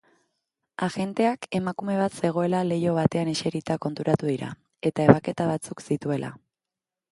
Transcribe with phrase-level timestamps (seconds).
[0.85, 4.51] Agenteak emakume bat zegoela leiho batean eserita konturatu dira
[4.93, 6.35] eta ebaketa batzuk zituela.